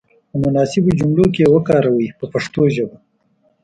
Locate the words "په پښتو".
2.19-2.61